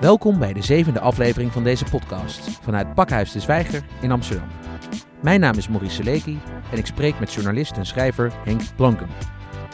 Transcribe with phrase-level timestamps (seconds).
[0.00, 4.48] Welkom bij de zevende aflevering van deze podcast vanuit Pakhuis de Zwijger in Amsterdam.
[5.22, 6.40] Mijn naam is Maurice Seleki
[6.70, 9.08] en ik spreek met journalist en schrijver Henk Blanken.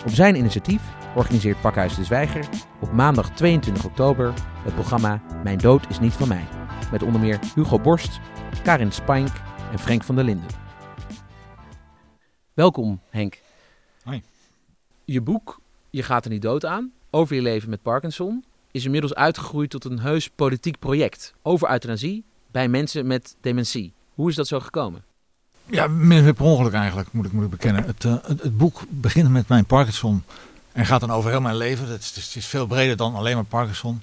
[0.06, 0.82] Op zijn initiatief
[1.14, 2.44] organiseert Pakhuis de Zwijger
[2.80, 4.32] op maandag 22 oktober
[4.64, 6.44] het programma Mijn dood is niet van mij.
[6.90, 8.20] Met onder meer Hugo Borst,
[8.62, 9.28] Karin Spank
[9.72, 10.61] en Frank van der Linden.
[12.54, 13.40] Welkom Henk.
[14.04, 14.22] Hoi.
[15.04, 15.60] Je boek
[15.90, 19.84] Je gaat er niet dood aan over je leven met Parkinson is inmiddels uitgegroeid tot
[19.84, 23.92] een heus politiek project over euthanasie bij mensen met dementie.
[24.14, 25.04] Hoe is dat zo gekomen?
[25.66, 27.84] Ja, min per ongeluk eigenlijk, moet ik, moet ik bekennen.
[27.84, 30.24] Het, uh, het, het, boek begint met mijn Parkinson
[30.72, 31.88] en gaat dan over heel mijn leven.
[31.88, 34.02] Het is, het is, veel breder dan alleen maar Parkinson.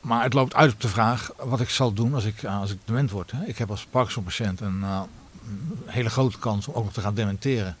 [0.00, 2.72] Maar het loopt uit op de vraag wat ik zal doen als ik, uh, als
[2.72, 3.30] ik dement word.
[3.30, 3.44] Hè.
[3.44, 5.29] Ik heb als Parkinson-patiënt een, uh, een
[5.86, 7.76] hele grote kans om ook nog te gaan dementeren.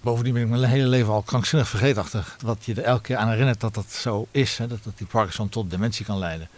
[0.00, 2.36] Bovendien ben ik mijn hele leven al krankzinnig vergeetachtig.
[2.42, 4.58] Wat je er elke keer aan herinnert dat dat zo is.
[4.58, 6.48] Hè, dat, dat die Parkinson tot dementie kan leiden.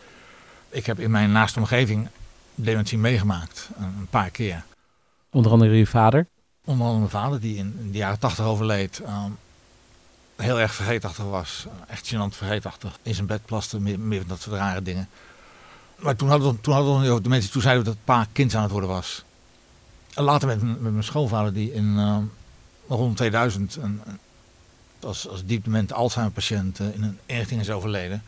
[0.68, 2.08] Ik heb in mijn naaste omgeving
[2.54, 3.68] dementie meegemaakt.
[3.78, 4.64] Een, paar keer.
[5.30, 6.26] Onder andere je vader?
[6.64, 8.98] Onder andere mijn vader, die in, de jaren tachtig overleed.
[8.98, 9.36] Um,
[10.36, 11.66] heel erg vergeetachtig was.
[11.86, 12.98] Echt gênant vergeetachtig.
[13.02, 15.08] In zijn bed plaste, meer, dat soort rare dingen.
[15.96, 17.50] Maar toen hadden we, toen hadden we nog niet over dementie.
[17.50, 19.24] Toen zeiden we dat pa kind aan het worden was.
[20.14, 21.96] Later met, met mijn schoonvader, die in...
[21.98, 22.30] Um,
[22.88, 24.00] rond 2000 een,
[25.00, 28.22] als, als diepdement Alzheimer-patiënt in een inrichting is overleden.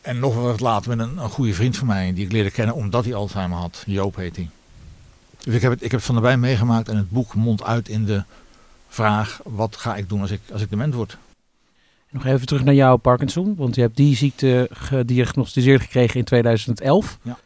[0.00, 2.74] En nog wat later met een, een goede vriend van mij, die ik leerde kennen
[2.74, 3.82] omdat hij Alzheimer had.
[3.86, 4.50] Joop heet hij.
[5.38, 8.04] Dus ik heb, het, ik heb het van meegemaakt en het boek mondt uit in
[8.04, 8.22] de
[8.88, 11.16] vraag: wat ga ik doen als ik, als ik dement word?
[12.10, 17.18] Nog even terug naar jouw Parkinson, want je hebt die ziekte gediagnosticeerd gekregen in 2011.
[17.22, 17.38] Ja.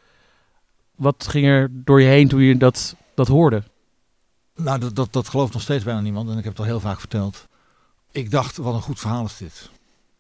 [0.95, 3.63] Wat ging er door je heen toen je dat, dat hoorde?
[4.55, 6.81] Nou, dat, dat, dat gelooft nog steeds bijna niemand en ik heb het al heel
[6.81, 7.47] vaak verteld.
[8.11, 9.71] Ik dacht, wat een goed verhaal is dit.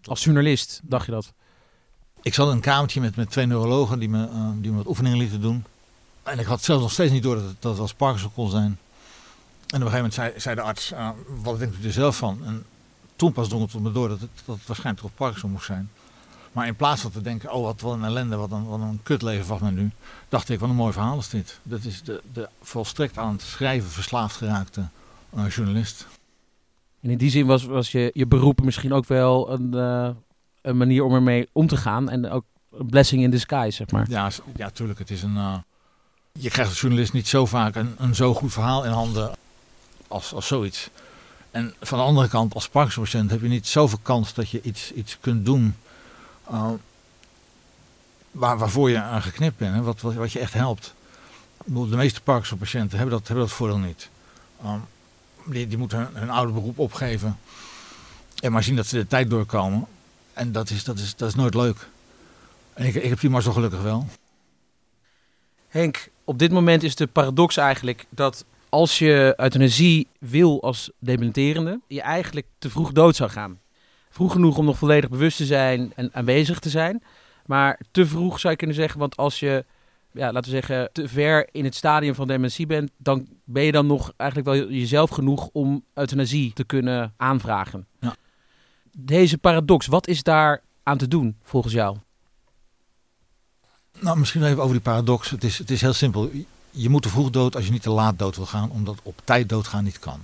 [0.02, 1.32] Als journalist dacht je dat?
[2.22, 4.86] Ik zat in een kamertje met, met twee neurologen die me, uh, die me wat
[4.86, 5.64] oefeningen lieten doen.
[6.22, 8.50] En ik had zelfs nog steeds niet door dat het, dat het als Parkinson kon
[8.50, 8.64] zijn.
[8.66, 8.76] En
[9.66, 11.10] op een gegeven moment zei, zei de arts, uh,
[11.42, 12.40] wat denkt u er zelf van?
[12.44, 12.64] En
[13.16, 15.90] toen pas drong het me door dat het, dat het waarschijnlijk toch Parkinson moest zijn.
[16.56, 19.00] Maar in plaats van te denken, oh wat, wat een ellende, wat een, wat een
[19.02, 19.90] kutleven wacht me nu,
[20.28, 21.60] dacht ik, wat een mooi verhaal is dit.
[21.62, 24.88] Dat is de, de volstrekt aan het schrijven verslaafd geraakte
[25.36, 26.06] uh, journalist.
[27.00, 30.08] En in die zin was, was je, je beroep misschien ook wel een, uh,
[30.62, 34.06] een manier om ermee om te gaan en ook een blessing in disguise, zeg maar.
[34.08, 34.98] Ja, ja tuurlijk.
[34.98, 35.56] Het is een, uh,
[36.32, 39.32] je krijgt als journalist niet zo vaak een, een zo goed verhaal in handen
[40.08, 40.90] als, als zoiets.
[41.50, 44.92] En van de andere kant, als Parkinson-patiënt heb je niet zoveel kans dat je iets,
[44.92, 45.74] iets kunt doen
[48.30, 50.94] waar, waarvoor je aan geknipt bent, hè, wat, wat, je echt helpt.
[51.64, 54.08] De meeste Parkinson-patiënten hebben dat, hebben dat voordeel niet.
[55.44, 57.38] Die, moeten hun, hun, oude beroep opgeven
[58.40, 59.86] en maar zien dat ze de tijd doorkomen.
[60.32, 61.88] En dat is, dat is, dat is nooit leuk.
[62.74, 64.06] En ik, ik heb die maar zo gelukkig wel.
[65.68, 71.80] Henk, op dit moment is de paradox eigenlijk dat als je euthanasie wil als dementerende,
[71.86, 73.58] je eigenlijk te vroeg dood zou gaan
[74.16, 77.02] vroeg genoeg om nog volledig bewust te zijn en aanwezig te zijn.
[77.46, 79.64] Maar te vroeg zou je kunnen zeggen, want als je,
[80.12, 83.72] ja, laten we zeggen, te ver in het stadium van dementie bent, dan ben je
[83.72, 87.86] dan nog eigenlijk wel jezelf genoeg om euthanasie te kunnen aanvragen.
[88.00, 88.16] Ja.
[88.98, 91.96] Deze paradox, wat is daar aan te doen volgens jou?
[94.00, 95.30] Nou, misschien even over die paradox.
[95.30, 96.30] Het is, het is heel simpel.
[96.70, 99.20] Je moet te vroeg dood als je niet te laat dood wil gaan, omdat op
[99.24, 100.20] tijd doodgaan niet kan.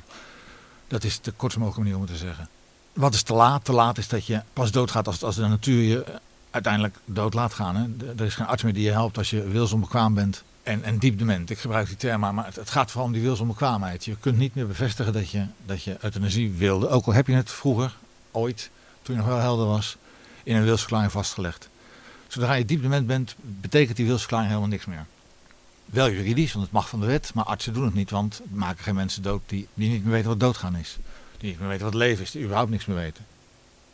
[0.86, 2.48] Dat is de kortst mogelijke manier om het te zeggen.
[2.92, 3.64] Wat is te laat?
[3.64, 6.04] Te laat is dat je pas doodgaat als, als de natuur je
[6.50, 7.76] uiteindelijk dood laat gaan.
[7.76, 8.14] Hè?
[8.16, 11.18] Er is geen arts meer die je helpt als je wilsonbekwaam bent en, en diep
[11.18, 11.50] dement.
[11.50, 14.04] Ik gebruik die term, maar het, het gaat vooral om die wilsonbekwaamheid.
[14.04, 16.88] Je kunt niet meer bevestigen dat je, dat je euthanasie wilde.
[16.88, 17.96] Ook al heb je het vroeger,
[18.30, 18.70] ooit,
[19.02, 19.96] toen je nog wel helder was,
[20.42, 21.68] in een wilsverklaring vastgelegd.
[22.28, 25.06] Zodra je diep dement bent, betekent die wilsverklaring helemaal niks meer.
[25.84, 28.84] Wel juridisch, want het mag van de wet, maar artsen doen het niet, want maken
[28.84, 30.98] geen mensen dood die, die niet meer weten wat doodgaan is
[31.42, 33.26] niet meer weten wat leven is, die überhaupt niks meer weten.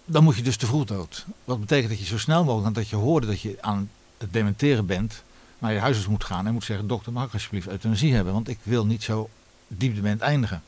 [0.05, 1.27] Dan moet je dus te vroeg dood.
[1.45, 4.87] Wat betekent dat je zo snel mogelijk, dat je hoorde dat je aan het dementeren
[4.87, 5.23] bent,
[5.59, 8.49] naar je huisarts moet gaan en moet zeggen: dokter, mag ik alsjeblieft euthanasie hebben, want
[8.49, 9.29] ik wil niet zo
[9.69, 10.63] diep dement eindigen.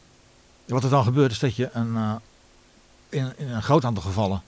[0.66, 2.14] Wat er dan gebeurt is dat je een, uh,
[3.08, 4.42] in, in, een groot aantal gevallen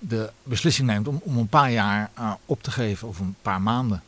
[0.00, 3.62] de beslissing neemt om, om een paar jaar uh, op te geven of een paar
[3.62, 4.02] maanden.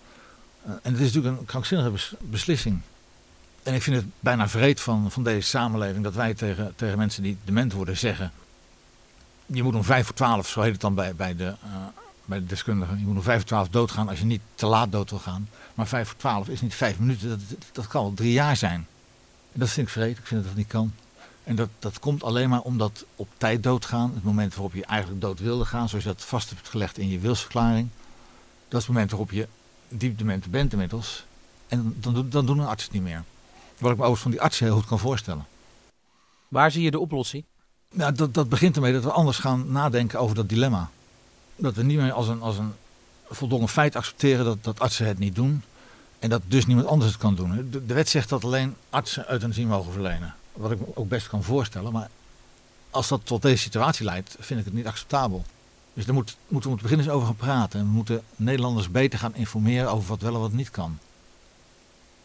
[0.67, 2.81] Uh, en het is natuurlijk een krankzinnige bes beslissing.
[3.63, 7.23] En ik vind het bijna vreed van, van deze samenleving dat wij tegen, tegen mensen
[7.23, 8.33] die dement worden zeggen.
[9.47, 11.77] Je moet om vijf voor twaalf, zo heet het dan bij, bij, de, uh,
[12.25, 12.99] bij de deskundigen.
[12.99, 15.49] Je moet om vijf voor twaalf doodgaan als je niet te laat dood wil gaan.
[15.75, 17.39] Maar vijf voor twaalf is niet vijf minuten, dat,
[17.73, 18.87] dat kan wel drie jaar zijn.
[19.53, 20.93] En dat vind ik vreed, ik vind dat dat niet kan.
[21.45, 25.21] En dat, dat komt alleen maar omdat op tijd doodgaan, het moment waarop je eigenlijk
[25.21, 27.89] dood wilde gaan, zoals je dat vast hebt gelegd in je wilsverklaring,
[28.69, 29.49] dat is het moment waarop je
[29.89, 31.25] diep dement bent inmiddels.
[31.69, 33.25] En dan, dan doen een arts het niet meer.
[33.83, 35.47] Wat ik me overigens van die artsen heel goed kan voorstellen.
[36.49, 37.45] Waar zie je de oplossing?
[37.93, 40.91] Nou, dat, dat begint ermee dat we anders gaan nadenken over dat dilemma.
[41.57, 42.73] Dat we niet meer als een, als een
[43.31, 45.63] voldongen feit accepteren dat, dat artsen het niet doen.
[46.19, 47.69] En dat dus niemand anders het kan doen.
[47.71, 50.35] De, de wet zegt dat alleen artsen euthanasie mogen verlenen.
[50.53, 51.93] Wat ik me ook best kan voorstellen.
[51.93, 52.11] Maar
[52.91, 55.45] als dat tot deze situatie leidt, vind ik het niet acceptabel.
[55.95, 57.81] Dus daar moet, moeten we het begin eens over gaan praten.
[57.81, 60.99] En we moeten Nederlanders beter gaan informeren over wat wel en wat niet kan.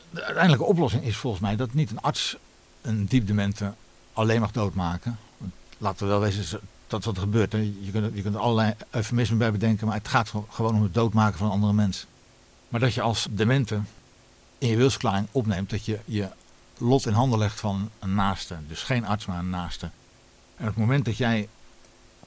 [0.10, 2.38] De uiteindelijke oplossing is volgens mij dat niet een arts
[2.82, 3.74] een diepdemente
[4.14, 5.20] alleen mag doodmaken.
[5.78, 7.52] Laten we wel wezen dat wat er gebeurt.
[7.52, 10.94] Je kunt, je kunt er allerlei eufemismen bij bedenken, maar het gaat gewoon om het
[10.94, 12.06] doodmaken van een andere mens.
[12.70, 13.80] Maar dat je als demente
[14.58, 16.30] in je wilsverklaring opneemt dat je je
[16.78, 18.56] lot in handen legt van een naaste.
[18.68, 19.86] Dus geen arts, maar een naaste.
[20.56, 21.48] En op het moment dat jij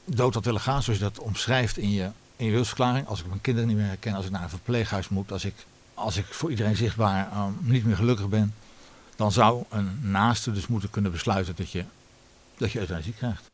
[0.04, 3.06] dood had willen gaan, zoals je dat omschrijft in je, in je wilsverklaring.
[3.06, 5.66] Als ik mijn kinderen niet meer herken, als ik naar een verpleeghuis moet, als ik,
[6.00, 8.54] als ik voor iedereen zichtbaar um, niet meer gelukkig ben.
[9.16, 11.84] Dan zou een naaste dus moeten kunnen besluiten dat je,
[12.56, 13.50] dat je euthanasie krijgt.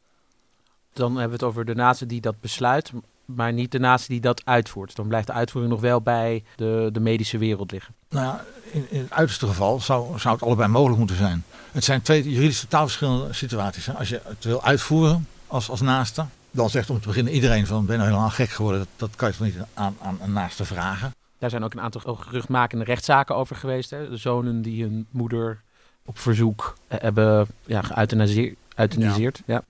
[0.93, 2.93] Dan hebben we het over de naaste die dat besluit,
[3.25, 4.96] maar niet de naaste die dat uitvoert.
[4.96, 7.94] Dan blijft de uitvoering nog wel bij de, de medische wereld liggen.
[8.08, 11.44] Nou ja, in, in het uiterste geval zou, zou het allebei mogelijk moeten zijn.
[11.72, 13.87] Het zijn twee juridisch totaal verschillende situaties.
[13.87, 13.93] Hè.
[13.93, 17.87] Als je het wil uitvoeren als, als naaste, dan zegt om te beginnen iedereen van
[17.87, 18.81] ben je nou helemaal gek geworden.
[18.81, 21.14] Dat, dat kan je toch niet aan, aan een naaste vragen.
[21.38, 23.91] Daar zijn ook een aantal geruchtmakende rechtszaken over geweest.
[23.91, 24.09] Hè?
[24.09, 25.62] De zonen die hun moeder
[26.05, 29.43] op verzoek eh, hebben ja, geëuthaniseerd.
[29.47, 29.55] Ja.
[29.55, 29.65] ja.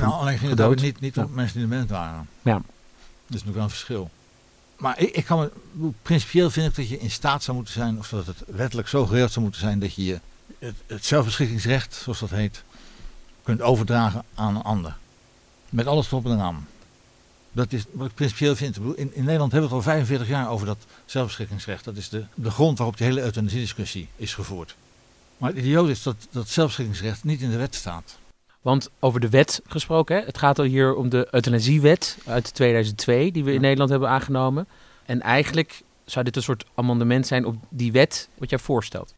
[0.00, 2.28] Nou, alleen ging het ook niet, niet om mensen die dement waren.
[2.42, 2.62] Ja.
[3.26, 4.10] Dat is nog wel een verschil.
[4.76, 7.98] Maar ik, ik kan me, principieel vind ik dat je in staat zou moeten zijn,
[7.98, 10.20] of dat het wettelijk zo geregeld zou moeten zijn dat je
[10.58, 12.64] het, het zelfbeschikkingsrecht, zoals dat heet,
[13.42, 14.96] kunt overdragen aan een ander.
[15.68, 16.66] Met alles erop en eraan.
[17.52, 18.76] Dat is wat ik principieel vind.
[18.76, 21.84] In, in Nederland hebben we het al 45 jaar over dat zelfbeschikkingsrecht.
[21.84, 24.76] Dat is de, de grond waarop de hele euthanasiediscussie is gevoerd.
[25.36, 28.18] Maar het idioot is dat dat zelfbeschikkingsrecht niet in de wet staat.
[28.60, 30.24] Want over de wet gesproken, hè?
[30.24, 34.66] het gaat al hier om de euthanasiewet uit 2002, die we in Nederland hebben aangenomen.
[35.06, 39.14] En eigenlijk zou dit een soort amendement zijn op die wet wat jij voorstelt.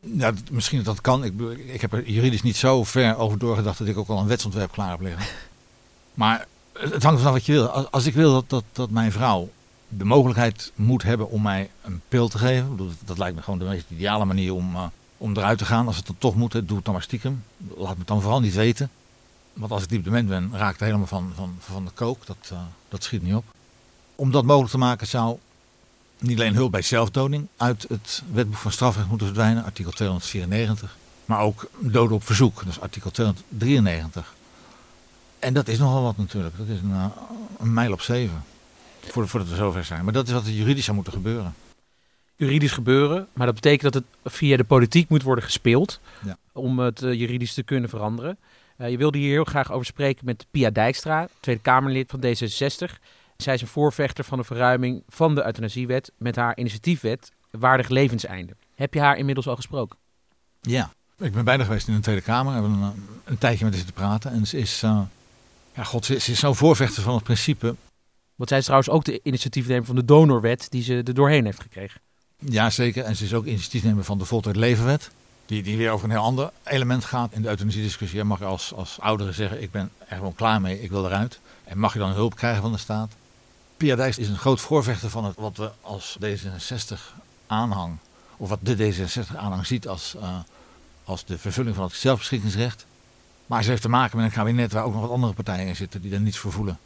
[0.00, 1.24] Ja, misschien dat dat kan.
[1.24, 1.32] Ik,
[1.66, 4.72] ik heb er juridisch niet zo ver over doorgedacht dat ik ook al een wetsontwerp
[4.72, 5.26] klaar heb liggen.
[6.14, 6.46] Maar
[6.78, 7.68] het hangt vanaf wat je wil.
[7.68, 9.50] Als, ik wil dat, dat, dat mijn vrouw
[9.88, 12.76] de mogelijkheid moet hebben om mij een pil te geven.
[12.76, 14.86] Dat, dat lijkt me gewoon de meest ideale manier om, uh,
[15.16, 15.86] om eruit te gaan.
[15.86, 17.44] Als het dan toch moet, doe het dan maar stiekem.
[17.76, 18.90] Laat me het dan vooral niet weten.
[19.52, 22.26] Want als ik diep dement ben, raak ik helemaal van, van, van de kook.
[22.26, 22.58] Dat, uh,
[22.88, 23.44] dat schiet niet op.
[24.14, 25.38] Om dat mogelijk te maken zou
[26.18, 30.96] niet alleen hulp bij zelfdoding uit het wetboek van strafrecht moeten verdwijnen, artikel 294.
[31.24, 34.34] Maar ook doden op verzoek, is artikel 293.
[35.38, 36.56] En dat is nogal wat natuurlijk.
[36.56, 37.10] Dat is een,
[37.58, 38.42] een mijl op zeven.
[39.00, 40.04] Voordat we zover zijn.
[40.04, 41.54] Maar dat is wat er juridisch zou moeten gebeuren.
[42.36, 46.00] Juridisch gebeuren, maar dat betekent dat het via de politiek moet worden gespeeld.
[46.24, 46.36] Ja.
[46.52, 48.38] Om het uh, juridisch te kunnen veranderen.
[48.78, 52.94] Uh, je wilde hier heel graag over spreken met Pia Dijkstra, Tweede Kamerlid van D66.
[53.36, 58.56] Zij is een voorvechter van de verruiming van de euthanasiewet met haar initiatiefwet Waardig Levenseinde.
[58.74, 59.98] Heb je haar inmiddels al gesproken?
[60.60, 62.54] Ja, ik ben bijna geweest in de Tweede Kamer.
[62.54, 62.92] We hebben een,
[63.24, 64.30] een tijdje met haar zitten praten.
[64.30, 65.00] En ze is, uh,
[65.78, 67.74] ja, god, ze, ze is zo'n voorvechter van het principe.
[68.34, 71.60] Want zij is trouwens ook de initiatiefnemer van de donorwet die ze er doorheen heeft
[71.60, 72.00] gekregen.
[72.38, 73.04] Ja, zeker.
[73.04, 75.10] En ze is ook initiatiefnemer van de Voltooid Levenwet.
[75.46, 78.18] Die, die weer over een heel ander element gaat in de euthanasiediscussie.
[78.18, 81.40] Je mag als, als ouderen zeggen, ik ben er gewoon klaar mee, ik wil eruit.
[81.64, 83.12] En mag je dan hulp krijgen van de staat?
[83.76, 86.98] Pia Dijks is een groot voorvechter van het, wat we als D66
[87.46, 87.96] aanhang,
[88.36, 90.38] of wat de D66 aanhang ziet als, uh,
[91.04, 92.86] als de vervulling van het zelfbeschikkingsrecht.
[93.48, 95.76] Maar ze heeft te maken met een kabinet waar ook nog wat andere partijen in
[95.76, 96.78] zitten die er niets voor voelen.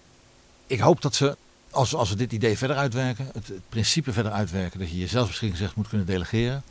[0.66, 1.36] Ik hoop dat ze,
[1.70, 5.74] als, als we dit idee verder uitwerken, het, principe verder uitwerken, dat je je zelfbeschikkingsrecht
[5.74, 6.62] moet kunnen delegeren.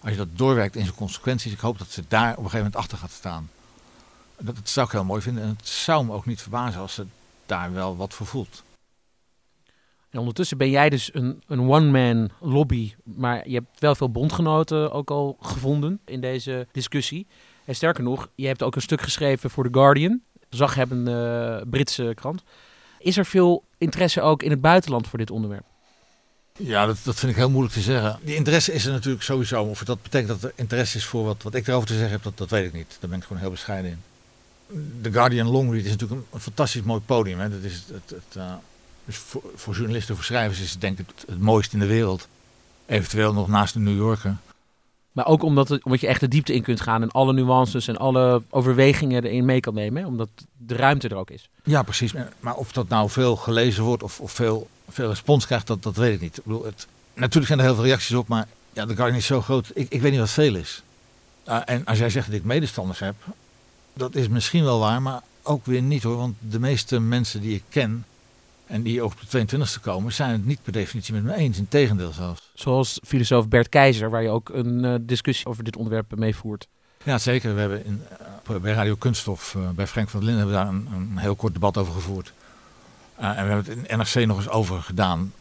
[0.00, 2.58] Als je dat doorwerkt in zijn consequenties, ik hoop dat ze daar op een gegeven
[2.58, 3.50] moment achter gaat staan.
[4.38, 6.94] Dat, dat zou ik heel mooi vinden en het zou me ook niet verbazen als
[6.94, 7.06] ze
[7.46, 8.62] daar wel wat voor voelt.
[10.10, 14.92] En ondertussen ben jij dus een, een one-man lobby, maar je hebt wel veel bondgenoten
[14.92, 17.26] ook al gevonden in deze discussie.
[17.70, 22.42] En sterker nog, je hebt ook een stuk geschreven voor The Guardian, zaghebbende Britse krant.
[22.98, 25.64] Is er veel interesse ook in het buitenland voor dit onderwerp?
[26.58, 28.18] Ja, dat, dat vind ik heel moeilijk te zeggen.
[28.22, 29.64] Die interesse is er natuurlijk sowieso.
[29.64, 32.22] Of dat betekent dat er interesse is voor wat, wat ik erover te zeggen heb,
[32.22, 32.96] dat, dat weet ik niet.
[33.00, 34.02] Daar ben ik gewoon heel bescheiden in.
[35.02, 37.38] The Guardian Longread is natuurlijk een, fantastisch mooi podium.
[37.38, 37.50] Hè.
[37.50, 38.52] Dat is het, het, uh,
[39.04, 41.86] dus voor, voor, journalisten, voor schrijvers is het denk ik het, het mooiste in de
[41.86, 42.28] wereld.
[42.86, 44.36] Eventueel nog naast de New Yorker.
[45.20, 47.96] Maar ook omdat, omdat je echt de diepte in kunt gaan en alle nuances en
[47.96, 50.04] alle overwegingen erin mee kan nemen.
[50.04, 51.48] Omdat de ruimte er ook is.
[51.64, 52.12] Ja, precies.
[52.40, 55.96] Maar of dat nou veel gelezen wordt of, of veel, veel respons krijgt, dat, dat
[55.96, 56.36] weet ik niet.
[56.36, 56.66] Ik bedoel,
[57.14, 59.70] natuurlijk zijn er heel veel reacties op, maar ja, de Guardian is zo groot.
[59.74, 60.82] Ik, ik weet niet wat veel is.
[61.44, 63.14] En als jij zegt dat ik medestanders heb,
[63.92, 66.16] dat is misschien wel waar, maar ook weer niet hoor.
[66.16, 68.04] Want de meeste mensen die ik ken
[68.70, 71.58] en die op de 22e komen, zijn het niet per definitie met me eens.
[71.58, 72.50] Integendeel zelfs.
[72.54, 76.68] Zoals filosoof Bert Keizer, waar je ook een uh, discussie over dit onderwerp mee voert.
[77.04, 77.54] Ja, zeker.
[77.54, 78.02] We hebben in,
[78.50, 81.18] uh, bij Radio Kunststof, uh, bij Frank van der Linden, hebben we daar een, een
[81.18, 82.32] heel kort debat over gevoerd.
[83.16, 85.32] en we hebben het in NRC nog eens over gedaan.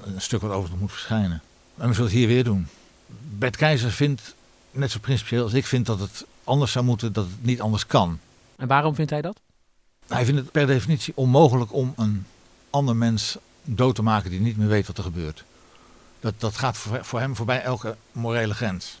[0.00, 1.42] Een stuk wat over moet verschijnen.
[1.76, 2.66] En we zullen het hier weer doen.
[3.38, 4.34] Bert Keizer vindt,
[4.70, 7.86] net zo principieel als ik vind, dat het anders zou moeten, dat het niet anders
[7.86, 8.18] kan.
[8.56, 9.40] En waarom vindt hij dat?
[10.08, 12.26] Hij vindt het per definitie onmogelijk om een
[12.74, 15.44] ander mens dood te maken die niet meer weet wat er gebeurt.
[16.20, 19.00] Dat, dat gaat voor, hem voorbij elke morele grens.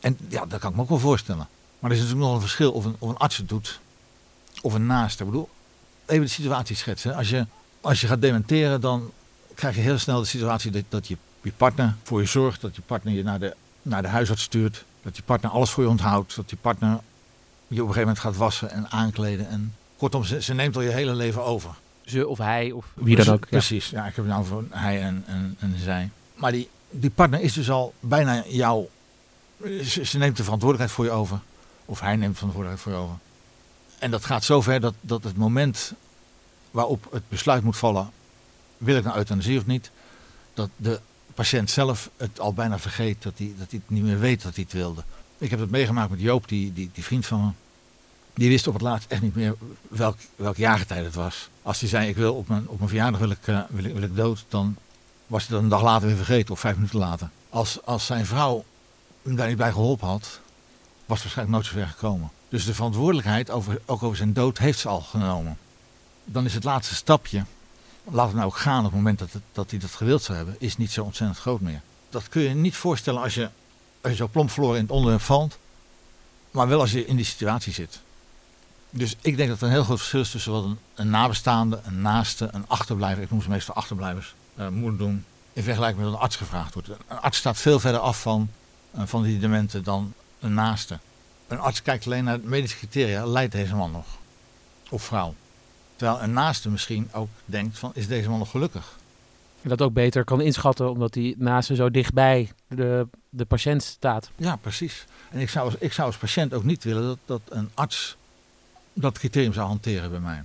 [0.00, 1.48] En ja, dat kan ik me ook wel voorstellen.
[1.78, 3.80] Maar er is natuurlijk nog een verschil of een, of een arts het doet
[4.62, 5.24] of een naaste.
[5.24, 5.48] Ik bedoel,
[6.06, 7.14] even de situatie schetsen.
[7.14, 7.46] Als je,
[7.80, 9.10] als je gaat dementeren, dan
[9.54, 12.60] krijg je heel snel de situatie dat, dat je, je partner voor je zorgt.
[12.60, 14.84] Dat je partner je naar de, naar de huisarts stuurt.
[15.02, 16.36] Dat je partner alles voor je onthoudt.
[16.36, 19.48] Dat je partner je op een gegeven moment gaat wassen en aankleden.
[19.48, 21.74] En kortom, ze, ze neemt al je hele leven over.
[22.04, 23.48] Ze of hij of wie dan ook.
[23.48, 26.10] Precies, ja, ik heb het nou voor hij en, en, en zij.
[26.34, 28.88] Maar die, die partner is dus al bijna jouw.
[29.84, 31.40] Ze, ze, neemt de verantwoordelijkheid voor je over.
[31.84, 33.22] Of hij neemt de verantwoordelijkheid voor je over.
[33.98, 35.92] En dat gaat zover dat, dat het moment
[36.70, 38.10] waarop het besluit moet vallen:
[38.76, 39.90] wil ik nou euthanasie of niet?
[40.54, 41.00] Dat de
[41.34, 44.54] patiënt zelf het al bijna vergeet, dat hij, dat hij het niet meer weet dat
[44.54, 45.04] hij het wilde.
[45.38, 47.50] Ik heb het meegemaakt met Joop, die, die, die vriend van me.
[48.34, 49.54] Die wist op het laatst echt niet meer
[49.88, 51.48] welk, welk jaargetijde het was.
[51.64, 53.92] Als hij zei, ik wil op mijn, op mijn verjaardag wil ik, uh, wil, ik,
[53.92, 54.76] wil ik dood, dan
[55.26, 57.30] was hij dat een dag later weer vergeten of vijf minuten later.
[57.50, 58.64] Als, als zijn vrouw
[59.22, 60.40] hem daar niet bij geholpen had,
[61.06, 62.30] was het waarschijnlijk nooit zo ver gekomen.
[62.48, 65.58] Dus de verantwoordelijkheid, over, ook over zijn dood, heeft ze al genomen.
[66.24, 67.44] Dan is het laatste stapje,
[68.04, 70.56] laat het nou ook gaan op het moment dat, dat hij dat gewild zou hebben,
[70.58, 71.80] is niet zo ontzettend groot meer.
[72.10, 73.48] Dat kun je niet voorstellen als je,
[74.00, 75.58] als je zo plomp verloren in het onderwerp valt,
[76.50, 78.00] maar wel als je in die situatie zit.
[78.96, 81.80] Dus ik denk dat er een heel groot verschil is tussen wat een, een nabestaande,
[81.84, 85.24] een naaste, een achterblijver, ik noem ze meestal achterblijvers, uh, moet doen.
[85.52, 86.88] In vergelijking met wat een arts gevraagd wordt.
[86.88, 88.48] Een arts staat veel verder af van,
[88.96, 90.98] uh, van die dementen dan een naaste.
[91.48, 94.06] Een arts kijkt alleen naar medische criteria, leidt deze man nog?
[94.88, 95.34] Of vrouw?
[95.96, 98.96] Terwijl een naaste misschien ook denkt van, is deze man nog gelukkig?
[99.62, 104.30] En dat ook beter kan inschatten, omdat die naaste zo dichtbij de, de patiënt staat.
[104.36, 105.04] Ja, precies.
[105.30, 108.16] En ik zou, als, ik zou als patiënt ook niet willen dat, dat een arts
[108.94, 110.42] dat criterium zou hanteren bij mij.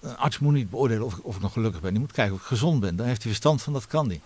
[0.00, 1.90] Een arts moet niet beoordelen of ik, of ik nog gelukkig ben.
[1.90, 2.96] Die moet kijken of ik gezond ben.
[2.96, 4.20] Daar heeft hij verstand van, dat kan die.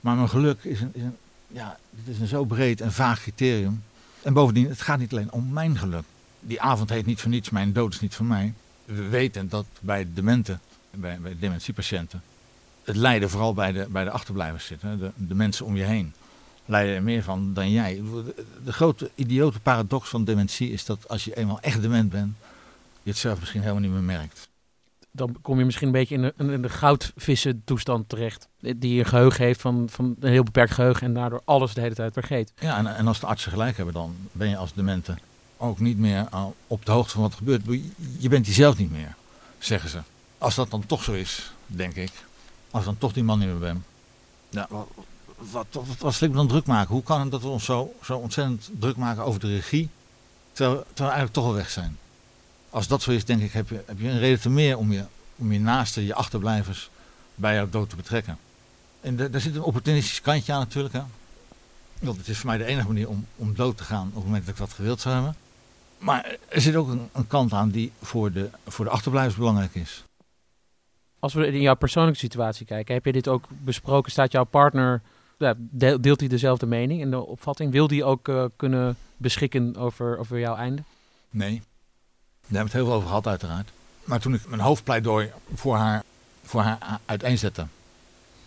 [0.00, 3.82] Maar mijn geluk is een, ja, dit is een zo breed en vaag criterium.
[4.22, 6.04] En bovendien, het gaat niet alleen om mijn geluk.
[6.40, 8.54] Die avond heet niet voor niets, mijn dood is niet voor mij.
[8.84, 10.60] We weten dat bij dementen,
[10.90, 12.22] bij, bij dementiepatiënten,
[12.84, 14.82] het lijden vooral bij de, bij de achterblijvers zit.
[14.82, 14.96] Hè?
[15.16, 16.14] De mensen om je heen
[16.68, 18.02] lijden er meer van dan jij.
[18.64, 22.34] De, grote idiote paradox van dementie is dat als je eenmaal echt dement bent,
[23.02, 24.48] je het zelf misschien helemaal niet meer merkt.
[25.10, 28.48] Dan kom je misschien een beetje in de, in de goudvissen toestand terecht.
[28.60, 31.94] Die een geheugen heeft van, van een heel beperkt geheugen en daardoor alles de hele
[31.94, 32.52] tijd vergeet.
[32.60, 35.16] Ja, en, en als de artsen gelijk hebben, dan ben je als demente
[35.56, 36.28] ook niet meer
[36.66, 37.62] op de hoogte van wat er gebeurt.
[38.18, 39.14] Je bent die zelf niet meer,
[39.58, 39.98] zeggen ze.
[40.38, 42.12] Als dat dan toch zo is, denk ik.
[42.70, 43.84] Als dan toch die man niet meer ben.
[44.48, 44.68] Ja,
[45.38, 46.94] wat, wat, wat, wat dan druk maken?
[46.94, 49.88] Hoe kan het dat we ons zo, zo ontzettend druk maken over de regie,
[50.52, 51.98] terwijl, we eigenlijk toch al weg zijn?
[52.70, 54.92] Als dat zo is, denk ik, heb je, heb je een reden te meer om
[54.92, 55.04] je,
[55.36, 56.90] om je naaste, je achterblijvers,
[57.34, 58.38] bij jouw dood te betrekken.
[59.00, 60.94] En de, daar zit een opportunistisch kantje aan natuurlijk.
[60.94, 61.02] Hè?
[62.00, 64.24] Want het is voor mij de enige manier om, om dood te gaan op het
[64.24, 65.36] moment dat ik dat gewild zou hebben.
[65.98, 69.74] Maar er zit ook een, een kant aan die voor de, voor de achterblijvers belangrijk
[69.74, 70.04] is.
[71.18, 74.10] Als we in jouw persoonlijke situatie kijken, heb je dit ook besproken?
[74.10, 75.02] Staat jouw partner,
[75.38, 75.54] ja,
[76.00, 77.72] deelt hij dezelfde mening en de opvatting?
[77.72, 80.82] Wil die ook uh, kunnen beschikken over, over jouw einde?
[81.30, 81.62] Nee, daar
[82.40, 83.68] hebben we het heel veel over gehad, uiteraard.
[84.04, 86.02] Maar toen ik mijn hoofdpleidooi voor haar,
[86.42, 87.66] voor haar uiteenzette,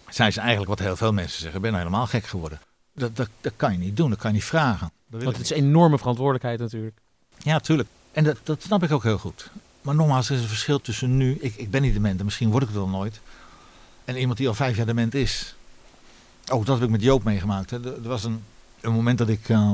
[0.10, 2.60] zei ze eigenlijk wat heel veel mensen zeggen: Ik ben nou helemaal gek geworden.
[2.94, 4.92] Dat, dat, dat kan je niet doen, dat kan je niet vragen.
[5.08, 7.00] Want het is een enorme verantwoordelijkheid natuurlijk.
[7.38, 7.90] Ja, tuurlijk.
[8.12, 9.50] En dat, dat snap ik ook heel goed.
[9.82, 12.50] Maar nogmaals, er is een verschil tussen nu, ik, ik ben niet dement en misschien
[12.50, 13.20] word ik het wel nooit,
[14.06, 15.56] en iemand die al vijf jaar dement is.
[16.48, 17.70] Ook dat heb ik met Joop meegemaakt.
[17.70, 17.86] Hè.
[17.86, 18.44] Er, was een,
[18.82, 19.72] een moment dat ik uh,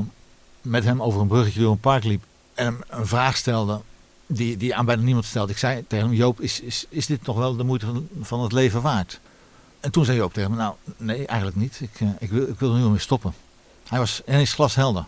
[0.62, 3.80] met hem over een bruggetje door een park liep en hem een vraag stelde
[4.26, 5.52] die, die aan bijna niemand stelde.
[5.52, 8.52] Ik zei tegen hem, Joop, is, is, is dit nog wel de moeite van, het
[8.52, 9.20] leven waard?
[9.80, 11.80] En toen zei Joop tegen me, nou nee, eigenlijk niet.
[11.80, 13.34] Ik, uh, ik, wil, ik wil er nu al mee stoppen.
[13.88, 15.04] Hij was ineens glashelder.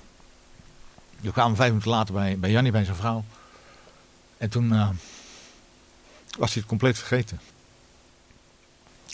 [1.21, 3.25] We kwamen vijf minuten later bij, bij Jannie, bij zijn vrouw.
[4.37, 4.88] En toen uh,
[6.38, 7.40] was hij het compleet vergeten.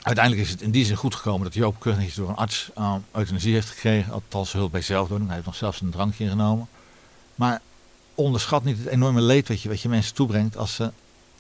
[0.07, 2.95] Uiteindelijk is het in die zin goed gekomen dat Joop keurig door een arts uh,
[3.13, 4.13] euthanasie heeft gekregen.
[4.13, 5.27] Althans hulp bij zelfdoding.
[5.27, 6.69] Hij heeft nog zelfs een drankje genomen.
[7.35, 7.61] Maar
[8.15, 10.91] onderschat niet het enorme leed wat je, wat je mensen toebrengt als ze,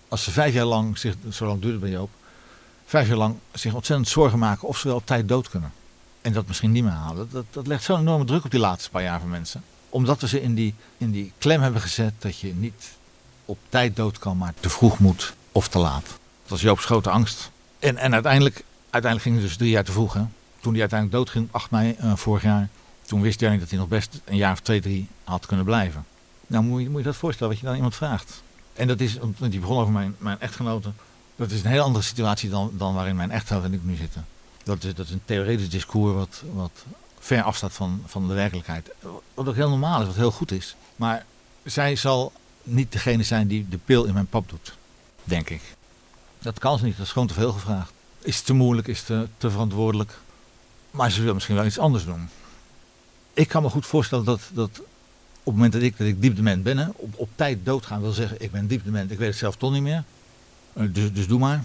[0.09, 2.11] als ze vijf jaar lang, zich, zo lang duurde bij Joop,
[2.87, 5.73] vijf jaar lang zich ontzettend zorgen maken of ze wel op tijd dood kunnen.
[6.21, 7.17] En dat misschien niet meer halen.
[7.17, 9.63] Dat, dat, dat legt zo'n enorme druk op die laatste paar jaar van mensen.
[9.89, 12.89] Omdat we ze in die, in die klem hebben gezet dat je niet
[13.45, 16.07] op tijd dood kan, maar te vroeg moet of te laat.
[16.07, 17.51] Dat was Joop's grote angst.
[17.87, 20.13] En, en uiteindelijk, uiteindelijk ging het dus drie jaar te vroeg.
[20.13, 20.25] Hè?
[20.61, 22.69] Toen hij uiteindelijk doodging, 8 mei uh, vorig jaar,
[23.03, 26.05] toen wist Jannie dat hij nog best een jaar of twee, drie had kunnen blijven.
[26.47, 28.43] Nou, moet je, moet je dat voorstellen wat je dan iemand vraagt.
[28.73, 30.91] En dat is, want die begon over mijn, mijn echtgenote.
[31.37, 34.27] Dat is een heel andere situatie dan, dan waarin mijn echtgenote en ik nu zitten.
[34.63, 36.85] Dat is, dat is een theoretisch discours wat, wat
[37.19, 38.91] ver afstaat van, van de werkelijkheid.
[39.35, 40.77] Wat ook heel normaal is, wat heel goed is.
[40.97, 41.25] Maar
[41.65, 44.77] zij zal niet degene zijn die de pil in mijn pap doet,
[45.25, 45.76] denk ik.
[46.47, 47.93] Dat kan ze niet, dat is gewoon te veel gevraagd.
[48.19, 50.19] Is te moeilijk, is te, te verantwoordelijk.
[50.91, 52.29] Maar ze wil misschien wel iets anders doen.
[53.35, 56.37] Ik kan me goed voorstellen dat, dat op het moment dat ik, dat ik diep
[56.37, 59.37] dement ben, op, op tijd doodgaan wil zeggen, ik ben diep dement, ik weet het
[59.37, 60.05] zelf toch niet meer.
[60.75, 61.65] Uh, dus, dus doe maar.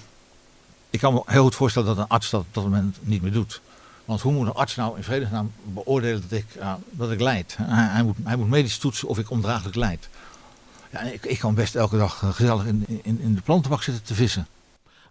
[0.90, 3.32] Ik kan me heel goed voorstellen dat een arts dat op dat moment niet meer
[3.32, 3.62] doet.
[4.06, 7.56] Want hoe moet een arts nou in vredesnaam beoordelen dat ik, uh, dat ik leid?
[7.62, 10.10] Hij, moet, hij moet medisch toetsen of ik ondraaglijk leid.
[10.92, 14.14] Ja, ik, ik kan best elke dag gezellig in, in, in de plantenbak zitten te
[14.14, 14.48] vissen.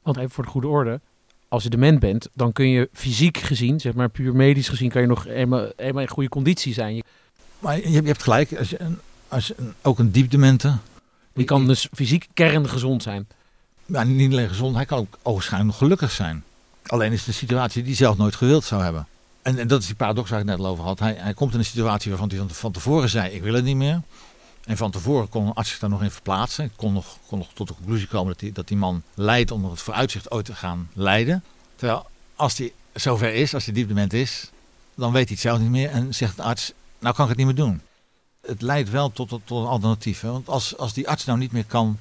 [0.03, 1.01] Want even voor de goede orde,
[1.49, 5.01] als je dement bent, dan kun je fysiek gezien, zeg maar puur medisch gezien, kan
[5.01, 7.03] je nog eenmaal, eenmaal in goede conditie zijn.
[7.59, 8.79] Maar je, je, hebt gelijk, als je,
[9.29, 10.77] als je ook een diepdemente...
[11.33, 13.29] Die kan dus fysiek kerngezond zijn.
[13.87, 16.45] Ja, niet alleen gezond, hij kan ook waarschijnlijk nog gelukkig zijn.
[16.87, 19.07] Alleen is het een situatie die hij zelf nooit gewild zou hebben.
[19.43, 20.99] En, en dat is die paradox waar ik net al over had.
[20.99, 23.77] Hij, hij komt in een situatie waarvan hij van tevoren zei, ik wil het niet
[23.77, 24.01] meer.
[24.71, 26.65] En van tevoren kon een arts zich daar nog in verplaatsen.
[26.65, 29.51] Ik kon nog, kon nog tot de conclusie komen dat die, dat die man leidt
[29.51, 31.45] onder het vooruitzicht ooit te gaan lijden.
[31.77, 32.07] Terwijl
[32.37, 34.51] als hij zover is, als hij diepdement is,
[34.95, 37.39] dan weet hij het zelf niet meer en zegt de arts, nou kan ik het
[37.39, 37.81] niet meer doen.
[38.41, 40.21] Het leidt wel tot, tot, een alternatief.
[40.21, 40.31] Hè?
[40.31, 41.99] Want als, als die arts nou niet meer kan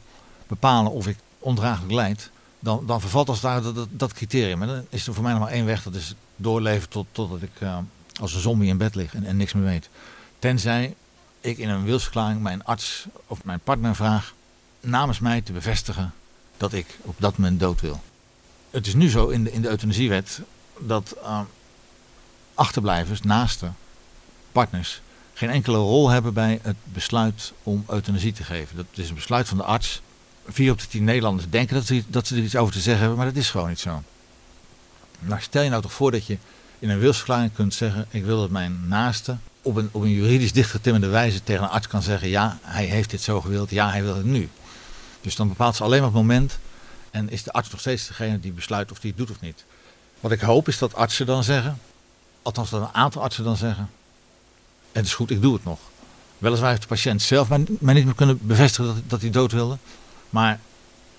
[0.48, 4.62] bepalen of ik ondraaglijk leid, dan, dan vervalt als daar dat, dat, criterium.
[4.62, 7.42] En dan is er voor mij nog maar één weg, dat is doorleven tot, totdat
[7.42, 7.78] ik uh,
[8.22, 9.90] als een zombie in bed lig en, en niks meer weet.
[10.40, 10.96] Tenzij
[11.42, 14.34] ik in een wilsverklaring mijn arts of mijn partner vraag
[14.80, 16.14] namens mij te bevestigen
[16.58, 18.02] dat ik op dat moment dood wil.
[18.70, 20.42] Het is nu zo in de, in de euthanasiewet
[20.80, 21.42] dat uh,
[22.54, 23.76] achterblijvers, naasten,
[24.52, 25.02] partners
[25.40, 28.76] geen enkele rol hebben bij het besluit om euthanasie te geven.
[28.76, 30.02] Dat is een besluit van de arts.
[30.48, 33.00] Vier op de tien Nederlanders denken dat ze, dat ze er iets over te zeggen
[33.00, 34.04] hebben, maar dat is gewoon niet zo.
[35.20, 36.38] Nou, stel je nou toch voor dat je
[36.80, 40.54] in een wilsverklaring kunt zeggen: Ik wil dat mijn naaste op een, op een juridisch
[40.54, 44.04] dichtgetimmerde wijze tegen een arts kan zeggen: ja, hij heeft dit zo gewild, ja, hij
[44.04, 44.50] wil het nu.
[45.22, 46.60] Dus dan bepaalt ze alleen maar het moment
[47.12, 49.66] en is de arts nog steeds degene die besluit of hij het doet of niet.
[50.20, 51.80] Wat ik hoop is dat artsen dan zeggen,
[52.42, 53.90] althans dat een aantal artsen dan zeggen:
[54.92, 55.80] het is goed, ik doe het nog.
[56.38, 59.78] Weliswaar heeft de patiënt zelf maar niet meer kunnen bevestigen dat, dat, hij dood wilde,
[60.30, 60.60] maar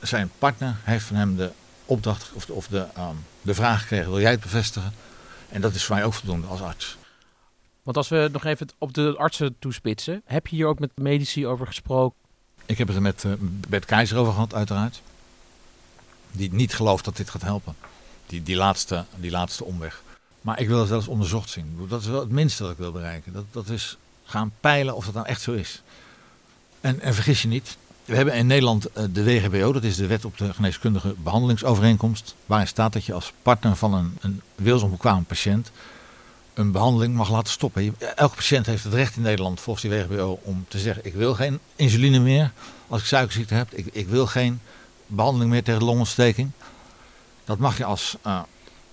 [0.00, 1.50] zijn partner heeft van hem de
[1.84, 4.92] opdracht of de, um, de vraag gekregen: wil jij het bevestigen?
[5.50, 6.96] En dat is voor mij ook voldoende als arts.
[7.82, 11.46] Want als we nog even op de artsen toespitsen, heb je hier ook met medici
[11.46, 12.18] over gesproken?
[12.66, 13.24] Ik heb het er met
[13.68, 15.02] Bert Keizer over gehad, uiteraard.
[16.32, 17.74] Die niet gelooft dat dit gaat helpen.
[18.26, 20.02] Die, die, laatste, die laatste omweg.
[20.40, 21.86] Maar ik wil het wel eens onderzocht zien.
[21.88, 23.32] Dat is wel het minste dat ik wil bereiken.
[23.32, 25.82] Dat, dat is gaan peilen of dat nou echt zo is.
[26.80, 27.76] En, en vergis je niet,
[28.10, 32.34] we hebben in Nederland uh, de WGBO, dat is de Wet op de Geneeskundige Behandelingsovereenkomst.
[32.46, 35.70] Waarin staat dat je als partner van een, een wilsonbekwaam patiënt
[36.54, 37.94] een behandeling mag laten stoppen.
[38.16, 41.34] Elke patiënt heeft het recht in Nederland volgens die WGBO om te zeggen: ik wil
[41.34, 42.52] geen insuline meer
[42.88, 43.72] als ik suikerziekte heb.
[43.72, 44.60] Ik, ik wil geen
[45.06, 46.50] behandeling meer tegen longontsteking.
[47.44, 48.40] Dat mag je als, uh,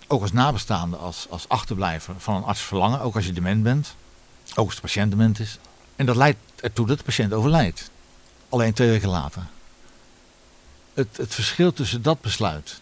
[0.08, 3.96] ook als nabestaande, als, als achterblijver van een arts verlangen, ook als je dement bent.
[4.56, 5.58] Ook als de patiënt dement is.
[5.96, 7.92] En dat leidt ertoe dat de patiënt overlijdt.
[8.50, 9.42] Alleen twee weken later.
[10.94, 12.82] Het, het verschil tussen dat besluit,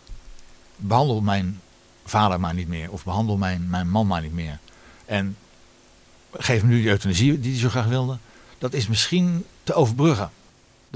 [0.76, 1.62] behandel mijn
[2.06, 4.60] vader maar niet meer, of behandel mijn, mijn man maar niet meer,
[5.06, 5.38] en
[6.32, 8.18] geef hem nu die euthanasie die hij zo graag wilde.
[8.58, 10.30] Dat is misschien te overbruggen.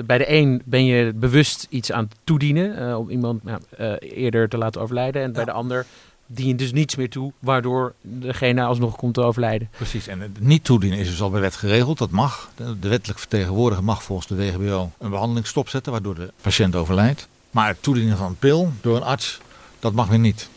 [0.06, 3.94] Bij de een ben je bewust iets aan het toedienen uh, om iemand nou, uh,
[4.00, 5.22] eerder te laten overlijden.
[5.22, 5.86] En bij de ander
[6.32, 9.70] dien je dus niets meer toe, waardoor degene alsnog komt te overlijden.
[9.72, 11.98] Precies, en het niet toedienen is dus al bij wet geregeld.
[11.98, 12.50] Dat mag.
[12.56, 17.28] De, de wettelijk vertegenwoordiger mag volgens de WGBO een behandeling stopzetten, waardoor de patiënt overlijdt.
[17.52, 19.40] Maar het toedienen van een pil door een arts,
[19.80, 20.50] dat mag weer niet.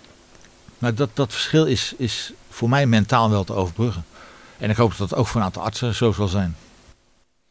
[0.78, 4.04] Maar dat, dat verschil is, is voor mij mentaal wel te overbruggen.
[4.58, 6.56] En ik hoop dat dat ook voor een aantal artsen zo zal zijn.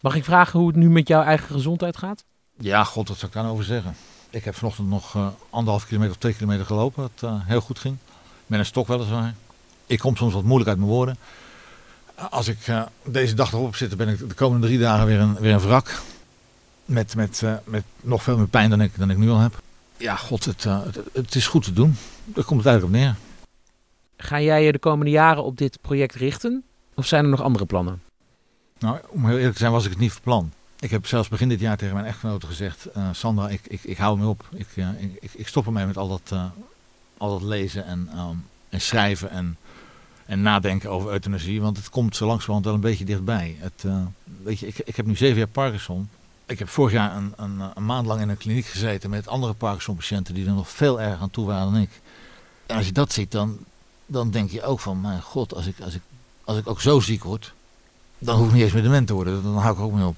[0.02, 2.24] Mag ik vragen hoe het nu met jouw eigen gezondheid gaat?
[2.58, 3.96] Ja, god, wat zou ik daarover zeggen?
[4.32, 7.80] Ik heb vanochtend nog uh, anderhalf kilometer of twee kilometer gelopen, wat uh, heel goed
[7.80, 7.98] ging.
[8.48, 9.34] Met een stok weliswaar.
[9.86, 11.18] Ik kom soms wat moeilijk uit mijn woorden.
[12.30, 15.36] Als ik uh, deze dag erop zit, ben ik de komende drie dagen weer een,
[15.36, 16.02] weer een wrak.
[16.86, 19.62] Met, met, met nog veel meer pijn dan ik, dan ik nu al heb.
[19.98, 21.98] Ja, god, het, het, het is goed te doen.
[22.26, 23.16] Daar komt het eigenlijk op neer.
[24.18, 26.64] Ga jij je de komende jaren op dit project richten?
[26.96, 28.02] Of zijn er nog andere plannen?
[28.80, 30.52] Nou, om heel eerlijk te zijn was ik het niet van plan.
[30.82, 33.98] Ik heb zelfs begin dit jaar tegen mijn echtgenote gezegd: uh, Sandra, ik, ik, ik
[33.98, 34.50] hou me op.
[34.54, 34.88] Ik, uh,
[35.20, 36.46] ik, ik, stop ermee met al dat, uh,
[37.18, 39.58] al dat lezen en, um, en schrijven en,
[40.26, 41.62] en nadenken over euthanasie.
[41.62, 43.56] Want het komt zo langzamerhand wel een beetje dichtbij.
[43.60, 43.86] Het,
[44.44, 46.10] weet je, ik, ik heb nu zeven jaar Parkinson.
[46.46, 49.54] Ik heb vorig jaar een, een, een maand lang in een kliniek gezeten met andere
[49.54, 52.02] Parkinson-patiënten die er nog veel erger aan toe waren dan ik.
[52.66, 53.58] En als je dat ziet, dan,
[54.06, 56.02] dan denk je ook van: mijn god, als ik, als, ik,
[56.44, 57.54] als ik ook zo ziek word,
[58.18, 59.44] dan hoef ik niet eens meer dement te worden.
[59.44, 60.18] Dan hou ik ook mee op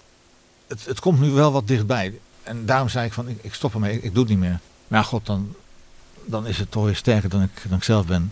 [0.73, 2.19] het, het komt nu wel wat dichtbij.
[2.43, 4.59] En daarom zei ik van, ik, stop ermee, ik, doe het niet meer.
[4.87, 5.55] Maar god, dan,
[6.25, 8.31] dan is het toch weer sterker dan ik, dan ik zelf ben.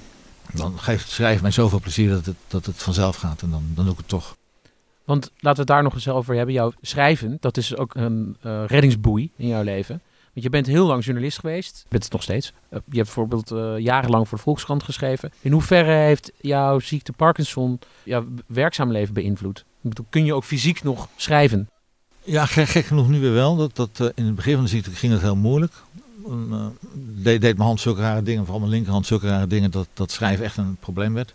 [0.54, 3.42] Dan geeft schrijven mij zoveel plezier dat het, dat het vanzelf gaat.
[3.42, 4.36] En dan, dan doe ik het toch.
[5.06, 6.54] Want laten we het daar nog eens over hebben.
[6.54, 10.02] Jouw schrijven, dat is ook een uh, reddingsboei in jouw leven.
[10.34, 11.86] Want je bent heel lang journalist geweest.
[11.90, 12.48] Bent het nog steeds.
[12.48, 15.32] Uh, je hebt bijvoorbeeld uh, jarenlang voor de Volkskrant geschreven.
[15.42, 19.66] In hoeverre heeft jouw ziekte Parkinson jouw werkzaam leven beïnvloed?
[20.10, 21.70] Kun je ook fysiek nog schrijven?
[22.24, 23.56] Ja, gek, gek, genoeg nu weer wel.
[23.56, 25.74] Dat, dat, uh, in het begin van de ziekte ging het heel moeilijk.
[26.28, 29.88] Uh, deed, deed mijn hand zulke rare dingen, vooral mijn linkerhand zulke rare dingen, dat,
[29.94, 31.34] dat schrijven echt een probleem werd.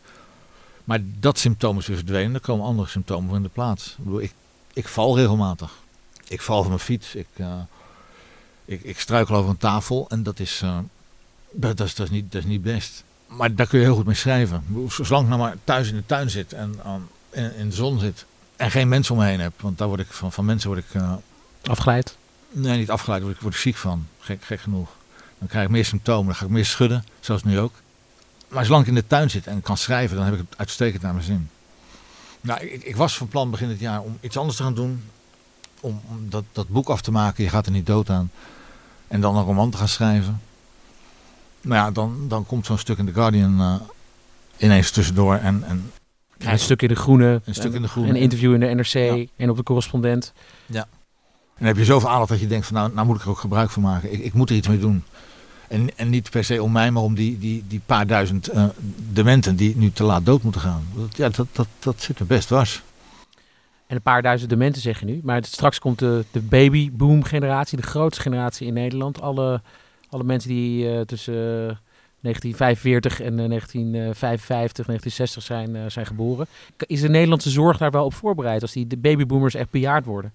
[0.84, 3.86] Maar dat symptoom is weer verdwenen, er komen andere symptomen voor in de plaats.
[3.98, 4.28] Ik, bedoel,
[4.72, 5.72] ik, val regelmatig.
[6.28, 7.54] Ik val van mijn fiets, ik, uh,
[8.64, 10.62] ik, ik struikel over een tafel en dat is,
[11.50, 13.04] dat, dat, is, dat, is niet, dat is niet best.
[13.26, 14.64] Maar daar kun je heel goed mee schrijven.
[14.88, 16.74] Zolang ik nou maar thuis in de tuin zit en
[17.30, 19.52] in, in de zon zit, en geen mensen om me heen heb.
[19.60, 20.94] Want daar word ik van, van mensen word ik...
[20.94, 21.12] Uh,
[21.62, 22.16] afgeleid?
[22.50, 23.22] Nee, niet afgeleid.
[23.22, 24.06] Word ik word ik ziek van.
[24.20, 24.88] Gek, gek genoeg.
[25.38, 26.26] Dan krijg ik meer symptomen.
[26.26, 27.04] Dan ga ik meer schudden.
[27.20, 27.72] Zoals nu ook.
[28.48, 31.02] Maar zolang ik in de tuin zit en kan schrijven, dan heb ik het uitstekend
[31.02, 31.50] naar mijn zin.
[32.40, 35.04] Nou, ik, ik was van plan begin dit jaar om iets anders te gaan doen.
[35.80, 37.44] Om, om dat, dat boek af te maken.
[37.44, 38.30] Je gaat er niet dood aan.
[39.08, 40.42] En dan een roman te gaan schrijven.
[41.60, 43.74] Maar ja, dan, dan komt zo'n stuk in The Guardian uh,
[44.56, 45.34] ineens tussendoor.
[45.34, 45.92] En, en
[46.38, 47.40] ja, een stuk in de groene.
[47.44, 48.10] Een stuk in de groene.
[48.10, 49.24] Een interview in de NRC ja.
[49.36, 50.32] en op de correspondent.
[50.66, 50.80] Ja.
[50.80, 53.28] En dan heb je zoveel aandacht dat je denkt van nou, nou moet ik er
[53.28, 54.12] ook gebruik van maken.
[54.12, 55.04] Ik, ik moet er iets mee doen.
[55.68, 58.64] En, en niet per se om mij, maar om die, die, die paar duizend uh,
[59.12, 60.82] dementen die nu te laat dood moeten gaan.
[60.94, 62.82] Dat, ja, dat, dat, dat zit er best dwars.
[63.86, 65.20] En een paar duizend dementen zeg je nu.
[65.22, 69.20] Maar het, straks komt de, de babyboom generatie, de grootste generatie in Nederland.
[69.20, 69.62] Alle,
[70.08, 71.80] alle mensen die uh, tussen
[72.26, 76.46] 1945 en 1955, 1960 zijn, uh, zijn geboren.
[76.76, 80.32] Is de Nederlandse zorg daar wel op voorbereid als die de babyboomers echt bejaard worden?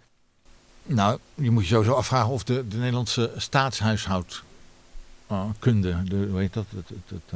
[0.84, 6.98] Nou, je moet je sowieso afvragen of de, de Nederlandse staatshuishoudkunde, de, dat, het, het,
[7.08, 7.34] het,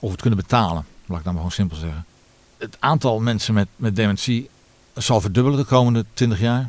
[0.00, 2.04] of het kunnen betalen, laat ik dan maar gewoon simpel zeggen.
[2.58, 4.50] Het aantal mensen met, met dementie
[4.94, 6.68] zal verdubbelen de komende 20 jaar.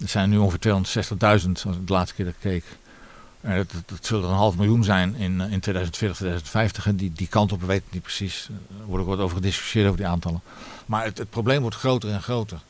[0.00, 0.72] Er zijn nu ongeveer 260.000,
[1.18, 2.64] als ik de laatste keer dat ik keek.
[3.40, 6.86] Dat, dat, zullen er een half miljoen zijn in, in 2040, 2050.
[6.86, 8.48] En die, die kant op, we weten niet precies.
[8.80, 10.40] Er wordt ook wat over gediscussieerd over die aantallen.
[10.86, 12.60] Maar het, het probleem wordt groter en groter.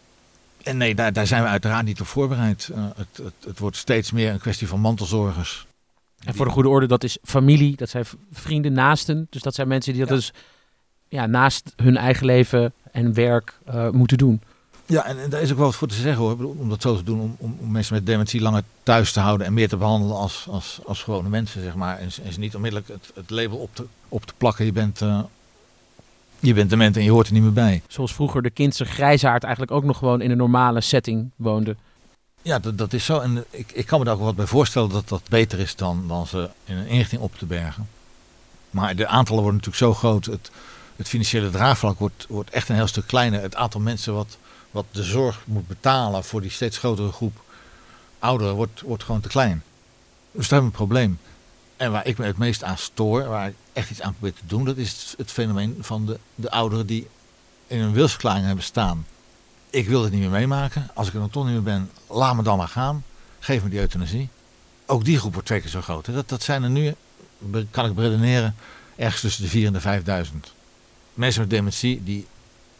[0.63, 2.71] En nee, daar, daar zijn we uiteraard niet op voorbereid.
[2.73, 5.67] Uh, het, het, het, wordt steeds meer een kwestie van mantelzorgers.
[6.25, 9.27] En voor de goede orde, dat is familie, dat zijn vrienden, naasten.
[9.31, 10.17] Dus dat zijn mensen die dat ja.
[10.17, 10.33] dus
[11.09, 14.43] ja, naast hun eigen leven en werk uh, moeten doen.
[14.91, 16.45] Ja, en, en, daar is ook wel wat voor te zeggen hoor.
[16.45, 19.47] Om dat zo te doen, om, om, om, mensen met dementie langer thuis te houden
[19.47, 21.99] en meer te behandelen als, als, als gewone mensen, zeg maar.
[21.99, 24.65] En, en ze niet onmiddellijk het, het label op te, op te plakken.
[24.65, 25.21] Je bent, uh,
[26.39, 27.83] je bent dement en je hoort er niet meer bij.
[27.89, 31.77] Zoals vroeger de kindse grijzaard eigenlijk ook nog gewoon in een normale setting woonde.
[32.43, 33.19] Ja, dat, dat is zo.
[33.19, 36.05] En ik, ik kan me daar ook wat bij voorstellen dat dat beter is dan,
[36.09, 37.89] dan ze in een inrichting op te bergen.
[38.71, 40.25] Maar de aantallen worden natuurlijk zo groot.
[40.25, 40.51] Het,
[40.97, 43.43] het financiële draagvlak wordt, wordt echt een heel stuk kleiner.
[43.43, 44.39] Het aantal mensen wat
[44.71, 47.43] wat de zorg moet betalen voor die steeds grotere groep
[48.19, 49.63] ouderen wordt, wordt gewoon te klein.
[50.33, 51.19] Dus daar hebben we een probleem.
[51.77, 54.47] En waar ik me het meest aan stoor, waar ik echt iets aan probeer te
[54.47, 57.09] doen, dat is het fenomeen van de, de ouderen die
[57.67, 59.07] in een wilsverklaring hebben staan.
[59.71, 60.91] Ik wil het niet meer meemaken.
[60.95, 63.05] Als ik er dan niet meer ben, laat me dan maar gaan.
[63.39, 64.29] Geef me die euthanasie.
[64.87, 66.15] Ook die groep wordt twee keer zo groot.
[66.15, 66.95] Dat, dat zijn er nu,
[67.71, 68.55] kan ik beredeneren,
[68.97, 70.53] ergens tussen de 4 en de 5000.
[71.15, 72.27] Mensen met dementie die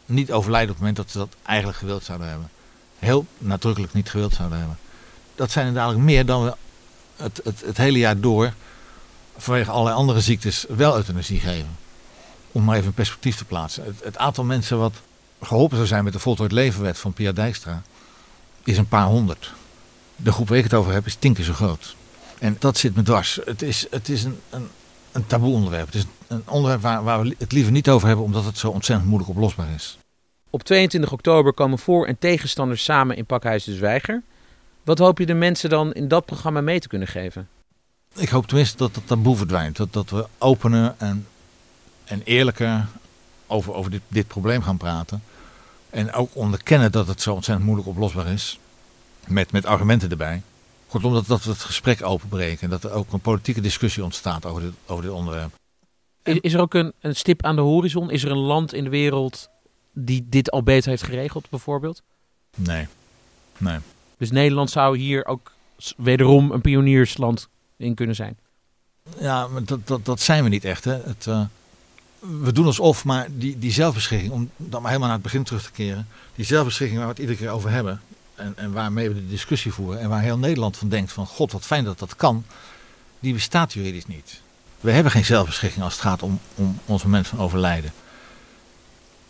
[0.05, 2.49] niet overlijden op het moment dat ze dat eigenlijk gewild zouden hebben.
[2.99, 4.77] Heel nadrukkelijk niet gewild zouden hebben.
[5.35, 6.53] Dat zijn er dadelijk meer dan we
[7.15, 8.53] het, het, het hele jaar door
[9.37, 11.77] vanwege allerlei andere ziektes wel euthanasie geven.
[12.51, 13.95] Om maar even een perspectief te plaatsen.
[14.03, 14.93] Het, aantal mensen wat
[15.41, 17.81] geholpen zou zijn met de voltooid levenwet van Pia Dijkstra,
[18.63, 19.53] is een paar honderd.
[20.15, 21.95] De groep waar ik het over heb is tien keer zo groot.
[22.39, 23.39] En dat zit me dwars.
[23.45, 24.69] Het is, het is een, een,
[25.11, 25.91] een taboe onderwerp.
[26.45, 29.69] Onderwerp waar, waar we het liever niet over hebben, omdat het zo ontzettend moeilijk oplosbaar
[29.75, 29.97] is.
[30.49, 34.21] Op 22 oktober komen voor- en tegenstanders samen in Pakhuis de Zwijger.
[34.83, 37.47] Wat hoop je de mensen dan in dat programma mee te kunnen geven?
[38.15, 39.77] Ik hoop tenminste dat het taboe verdwijnt.
[39.77, 41.27] Dat, dat we opener en,
[42.03, 42.87] en eerlijker
[43.47, 45.23] over, over dit, dit probleem gaan praten.
[45.89, 48.59] En ook onderkennen dat het zo ontzettend moeilijk oplosbaar is.
[49.27, 50.41] Met, met argumenten erbij.
[50.87, 52.63] Kortom, dat, dat we het gesprek openbreken.
[52.63, 55.59] En dat er ook een politieke discussie ontstaat over dit, over dit onderwerp.
[56.23, 58.11] Is, is er ook een, een stip aan de horizon?
[58.11, 59.49] Is er een land in de wereld
[59.93, 62.01] die dit al beter heeft geregeld, bijvoorbeeld?
[62.55, 62.87] Nee.
[63.57, 63.77] Nee.
[64.17, 65.51] Dus Nederland zou hier ook
[65.97, 68.37] wederom een pioniersland in kunnen zijn.
[69.19, 70.83] Ja, maar dat, dat, dat zijn we niet echt.
[70.83, 70.93] Hè.
[70.93, 71.41] Het, eh,
[72.19, 75.63] we doen alsof, maar die, die zelfbeschikking, om dan maar helemaal naar het begin terug
[75.63, 76.07] te keren.
[76.35, 78.01] Die zelfbeschikking waar we het iedere keer over hebben.
[78.35, 79.99] En, en waarmee we de discussie voeren.
[79.99, 82.45] En waar heel Nederland van denkt van, god wat fijn dat dat kan.
[83.19, 84.41] Die bestaat juridisch niet.
[84.81, 87.91] We hebben geen zelfbeschikking als het gaat om, om ons moment van overlijden.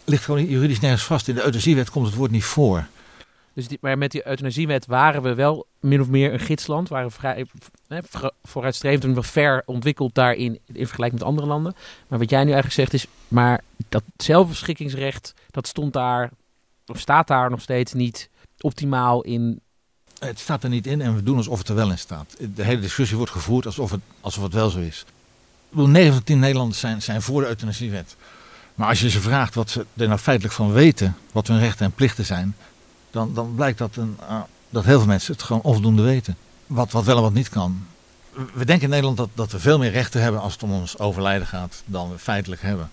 [0.05, 1.27] Ligt gewoon juridisch nergens vast.
[1.27, 2.87] In de euthanasiewet komt het woord niet voor.
[3.53, 6.89] Dus die, maar met die euthanasiewet waren we wel min of meer een gidsland.
[6.89, 7.45] Waren we vrij
[8.43, 11.75] vooruitstrevend en ver ontwikkeld daarin in vergelijking met andere landen.
[12.07, 16.29] Maar wat jij nu eigenlijk zegt is, maar dat zelfbeschikkingsrecht, dat stond daar,
[16.85, 19.61] of staat daar nog steeds niet optimaal in.
[20.19, 22.35] Het staat er niet in en we doen alsof het er wel in staat.
[22.55, 25.05] De hele discussie wordt gevoerd alsof het, alsof het wel zo is.
[25.71, 28.15] Ik bedoel, 9 van de 10 Nederlanders zijn, zijn voor de euthanasiewet.
[28.75, 31.85] Maar als je ze vraagt wat ze er nou feitelijk van weten, wat hun rechten
[31.85, 32.55] en plichten zijn,
[33.11, 36.37] dan, dan blijkt dat, een, ah, dat heel veel mensen het gewoon onvoldoende weten.
[36.67, 37.85] Wat, wat wel en wat niet kan.
[38.53, 40.99] We denken in Nederland dat, dat we veel meer rechten hebben als het om ons
[40.99, 42.89] overlijden gaat dan we feitelijk hebben.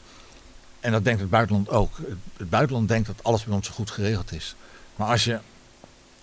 [0.81, 1.97] En dat denkt het buitenland ook.
[2.37, 4.55] Het buitenland denkt dat alles bij ons zo goed geregeld is.
[4.97, 5.38] Maar als je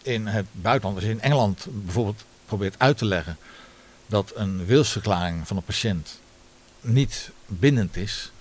[0.01, 3.37] in het buitenland, als je in Engeland bijvoorbeeld probeert uit te leggen
[4.07, 6.19] dat een wilsverklaring van een patiënt
[6.87, 8.31] niet bindend is,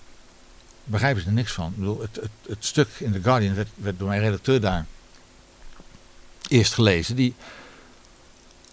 [0.83, 1.69] begrijpen ze er niks van.
[1.69, 4.85] Ik bedoel, het, het, het stuk in The Guardian werd, werd door mijn redacteur daar
[6.47, 7.33] eerst gelezen, die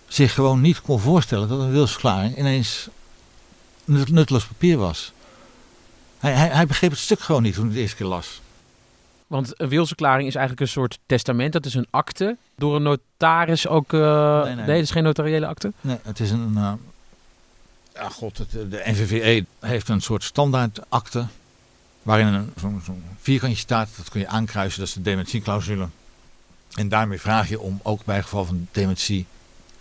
[0.08, 2.88] zich gewoon niet kon voorstellen dat een wilsverklaring ineens
[3.85, 5.12] nut- nutteloos papier was.
[6.18, 8.40] Hij, hij, hij begreep het stuk gewoon niet toen hij het eerste keer las.
[9.26, 11.52] Want een wilsverklaring is eigenlijk een soort testament.
[11.52, 12.37] Dat is een akte.
[12.56, 13.92] Door een notaris ook.
[13.92, 14.00] eh,
[14.42, 14.54] Nee, nee.
[14.54, 15.72] nee, dat is geen notariële akte.
[15.80, 16.52] Nee, het is een.
[16.56, 16.72] eh,
[17.94, 21.26] ja, god, het, de NVVE heeft een soort standaardakte.
[22.02, 23.88] Waarin zo'n vierkantje staat.
[23.96, 25.88] Dat kun je aankruisen, dat is de dementieclausule.
[26.74, 29.26] En daarmee vraag je om ook bij geval van dementie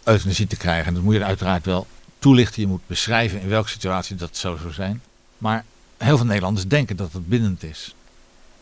[0.04, 0.88] euthanasie te krijgen.
[0.88, 1.88] En dat moet je uiteraard wel
[2.20, 2.62] toelichten.
[2.62, 5.02] Je moet beschrijven in welke situatie dat zou zo zijn.
[5.38, 5.66] Maar
[5.98, 7.96] heel veel Nederlanders denken dat het bindend is.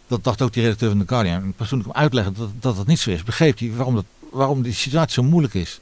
[0.07, 1.41] Dat dacht ook die redacteur van The Guardian.
[1.41, 3.95] En pas toen ik hem uitlegde dat, dat dat niet zo is, begreep hij waarom,
[3.95, 5.79] dat, waarom die situatie zo moeilijk is.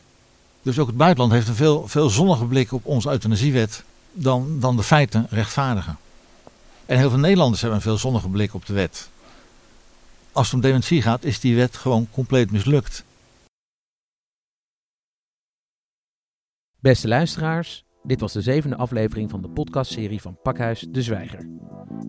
[0.67, 4.75] Dus ook het buitenland heeft een veel, veel zonniger blik op onze euthanasiewet dan, dan
[4.75, 5.97] de feiten rechtvaardigen.
[6.86, 9.10] En heel veel Nederlanders hebben een veel zonniger blik op de wet.
[10.32, 13.03] Als het om dementie gaat, is die wet gewoon compleet mislukt.
[16.80, 21.49] Beste luisteraars, dit was de zevende aflevering van de podcastserie van Pakhuis de Zwijger.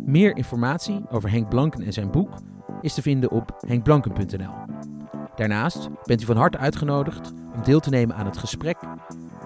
[0.04, 2.38] Meer informatie over Henk Blanken en zijn boek
[2.82, 4.54] is te vinden op henkblanken.nl.
[5.36, 8.76] Daarnaast bent u van harte uitgenodigd om deel te nemen aan het gesprek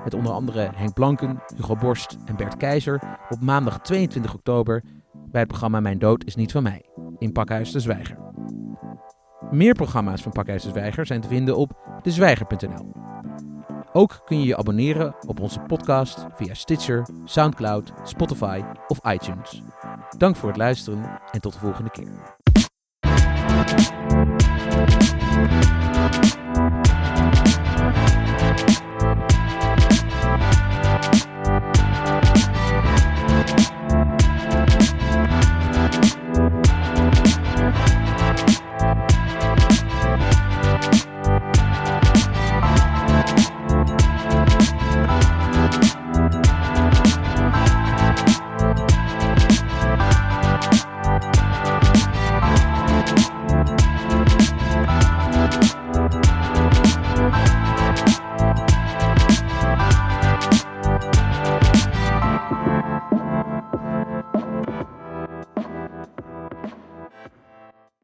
[0.05, 5.40] met onder andere Henk Blanken, Hugo Borst en Bert Keizer op maandag 22 oktober bij
[5.40, 6.85] het programma Mijn Dood is niet van mij
[7.18, 8.16] in Pakhuis de Zwijger.
[9.51, 12.92] Meer programma's van Pakhuis de Zwijger zijn te vinden op dezwijger.nl.
[13.92, 19.62] Ook kun je je abonneren op onze podcast via Stitcher, Soundcloud, Spotify of iTunes.
[20.18, 22.40] Dank voor het luisteren en tot de volgende keer.